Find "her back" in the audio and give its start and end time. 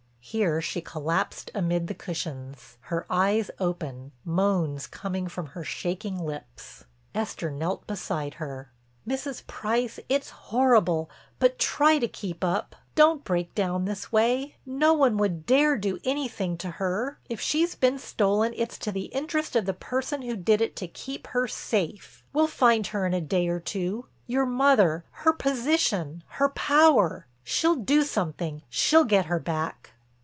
29.25-29.89